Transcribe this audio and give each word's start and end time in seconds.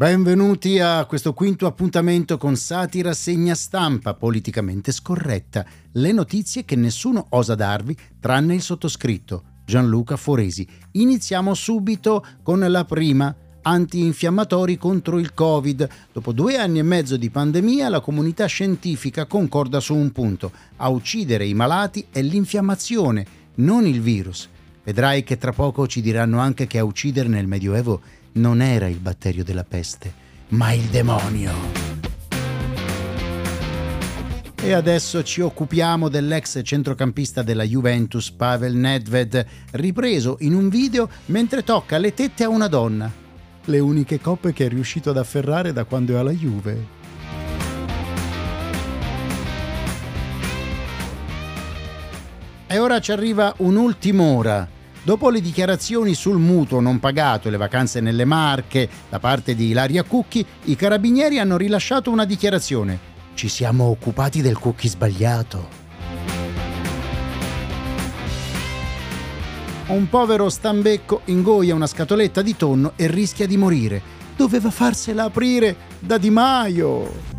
Benvenuti 0.00 0.78
a 0.78 1.04
questo 1.04 1.34
quinto 1.34 1.66
appuntamento 1.66 2.38
con 2.38 2.56
Satira 2.56 3.12
Segna 3.12 3.54
Stampa, 3.54 4.14
politicamente 4.14 4.92
scorretta. 4.92 5.62
Le 5.92 6.12
notizie 6.12 6.64
che 6.64 6.74
nessuno 6.74 7.26
osa 7.28 7.54
darvi 7.54 7.94
tranne 8.18 8.54
il 8.54 8.62
sottoscritto, 8.62 9.42
Gianluca 9.66 10.16
Foresi. 10.16 10.66
Iniziamo 10.92 11.52
subito 11.52 12.24
con 12.42 12.60
la 12.60 12.84
prima 12.86 13.36
antinfiammatori 13.60 14.78
contro 14.78 15.18
il 15.18 15.34
Covid. 15.34 15.86
Dopo 16.14 16.32
due 16.32 16.56
anni 16.56 16.78
e 16.78 16.82
mezzo 16.82 17.18
di 17.18 17.28
pandemia, 17.28 17.90
la 17.90 18.00
comunità 18.00 18.46
scientifica 18.46 19.26
concorda 19.26 19.80
su 19.80 19.94
un 19.94 20.12
punto. 20.12 20.50
A 20.76 20.88
uccidere 20.88 21.44
i 21.44 21.52
malati 21.52 22.06
è 22.10 22.22
l'infiammazione, 22.22 23.26
non 23.56 23.84
il 23.86 24.00
virus. 24.00 24.48
Vedrai 24.82 25.24
che 25.24 25.36
tra 25.36 25.52
poco 25.52 25.86
ci 25.86 26.00
diranno 26.00 26.38
anche 26.38 26.66
che 26.66 26.78
a 26.78 26.84
uccidere 26.84 27.28
nel 27.28 27.46
Medioevo 27.46 28.00
non 28.32 28.62
era 28.62 28.86
il 28.86 28.98
batterio 28.98 29.42
della 29.42 29.64
peste, 29.64 30.12
ma 30.48 30.72
il 30.72 30.84
demonio. 30.84 31.52
E 34.62 34.72
adesso 34.72 35.22
ci 35.22 35.40
occupiamo 35.40 36.08
dell'ex 36.08 36.60
centrocampista 36.62 37.42
della 37.42 37.64
Juventus 37.64 38.30
Pavel 38.30 38.74
Nedved, 38.74 39.46
ripreso 39.72 40.36
in 40.40 40.54
un 40.54 40.68
video 40.68 41.08
mentre 41.26 41.64
tocca 41.64 41.96
le 41.96 42.12
tette 42.12 42.44
a 42.44 42.50
una 42.50 42.68
donna. 42.68 43.10
Le 43.64 43.78
uniche 43.78 44.20
coppe 44.20 44.52
che 44.52 44.66
è 44.66 44.68
riuscito 44.68 45.10
ad 45.10 45.16
afferrare 45.16 45.72
da 45.72 45.84
quando 45.84 46.14
è 46.14 46.18
alla 46.18 46.32
Juve. 46.32 46.98
E 52.66 52.78
ora 52.78 53.00
ci 53.00 53.12
arriva 53.12 53.54
un'ultima 53.56 54.22
ora 54.22 54.68
Dopo 55.02 55.30
le 55.30 55.40
dichiarazioni 55.40 56.12
sul 56.12 56.36
mutuo 56.36 56.80
non 56.80 57.00
pagato 57.00 57.48
e 57.48 57.50
le 57.50 57.56
vacanze 57.56 58.00
nelle 58.00 58.26
Marche 58.26 58.86
da 59.08 59.18
parte 59.18 59.54
di 59.54 59.68
Ilaria 59.68 60.02
Cucchi, 60.02 60.44
i 60.64 60.76
carabinieri 60.76 61.38
hanno 61.38 61.56
rilasciato 61.56 62.10
una 62.10 62.26
dichiarazione. 62.26 63.08
Ci 63.32 63.48
siamo 63.48 63.84
occupati 63.84 64.42
del 64.42 64.58
cucchi 64.58 64.88
sbagliato. 64.88 65.68
Un 69.86 70.08
povero 70.10 70.50
stambecco 70.50 71.22
ingoia 71.24 71.74
una 71.74 71.86
scatoletta 71.86 72.42
di 72.42 72.54
tonno 72.54 72.92
e 72.96 73.06
rischia 73.06 73.46
di 73.46 73.56
morire. 73.56 74.02
Doveva 74.36 74.70
farsela 74.70 75.24
aprire 75.24 75.76
da 75.98 76.18
Di 76.18 76.30
Maio. 76.30 77.38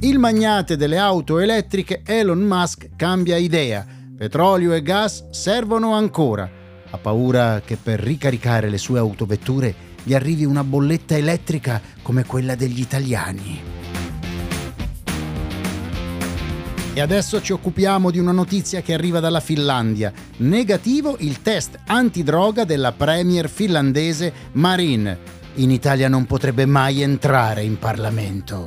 Il 0.00 0.18
magnate 0.18 0.76
delle 0.76 0.98
auto 0.98 1.38
elettriche 1.38 2.02
Elon 2.04 2.40
Musk 2.40 2.90
cambia 2.96 3.36
idea 3.38 3.95
Petrolio 4.16 4.72
e 4.72 4.80
gas 4.80 5.28
servono 5.28 5.92
ancora. 5.92 6.48
Ha 6.88 6.96
paura 6.96 7.60
che 7.62 7.76
per 7.76 8.00
ricaricare 8.00 8.70
le 8.70 8.78
sue 8.78 8.98
autovetture 8.98 9.74
gli 10.02 10.14
arrivi 10.14 10.46
una 10.46 10.64
bolletta 10.64 11.14
elettrica 11.14 11.82
come 12.00 12.24
quella 12.24 12.54
degli 12.54 12.80
italiani. 12.80 13.60
E 16.94 17.00
adesso 17.02 17.42
ci 17.42 17.52
occupiamo 17.52 18.10
di 18.10 18.18
una 18.18 18.32
notizia 18.32 18.80
che 18.80 18.94
arriva 18.94 19.20
dalla 19.20 19.40
Finlandia. 19.40 20.10
Negativo 20.38 21.16
il 21.18 21.42
test 21.42 21.78
antidroga 21.86 22.64
della 22.64 22.92
premier 22.92 23.50
finlandese 23.50 24.32
Marin. 24.52 25.14
In 25.56 25.70
Italia 25.70 26.08
non 26.08 26.24
potrebbe 26.24 26.64
mai 26.64 27.02
entrare 27.02 27.64
in 27.64 27.78
Parlamento. 27.78 28.66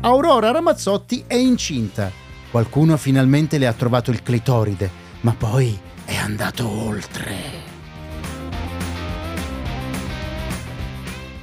Aurora 0.00 0.50
Ramazzotti 0.50 1.22
è 1.28 1.36
incinta 1.36 2.26
Qualcuno 2.50 2.96
finalmente 2.96 3.58
le 3.58 3.66
ha 3.66 3.72
trovato 3.72 4.10
il 4.10 4.22
clitoride, 4.22 4.90
ma 5.20 5.34
poi 5.34 5.78
è 6.04 6.16
andato 6.16 6.66
oltre. 6.66 7.76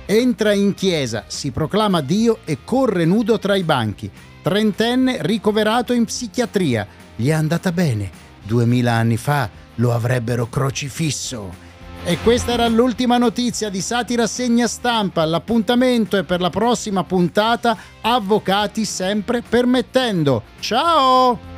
Entra 0.07 0.53
in 0.53 0.73
chiesa, 0.73 1.25
si 1.27 1.51
proclama 1.51 2.01
Dio 2.01 2.39
e 2.45 2.59
corre 2.63 3.05
nudo 3.05 3.39
tra 3.39 3.55
i 3.55 3.63
banchi. 3.63 4.09
Trentenne 4.41 5.17
ricoverato 5.21 5.93
in 5.93 6.05
psichiatria. 6.05 6.87
Gli 7.15 7.29
è 7.29 7.33
andata 7.33 7.71
bene. 7.71 8.09
Duemila 8.43 8.93
anni 8.93 9.17
fa 9.17 9.49
lo 9.75 9.93
avrebbero 9.93 10.47
crocifisso. 10.47 11.64
E 12.07 12.19
questa 12.21 12.51
era 12.51 12.67
l'ultima 12.67 13.17
notizia 13.17 13.69
di 13.69 13.81
Satira 13.81 14.27
Segna 14.27 14.67
Stampa. 14.67 15.25
L'appuntamento 15.25 16.17
è 16.17 16.23
per 16.23 16.39
la 16.39 16.51
prossima 16.51 17.03
puntata, 17.03 17.75
avvocati 18.01 18.85
sempre 18.85 19.41
permettendo. 19.41 20.43
Ciao! 20.59 21.54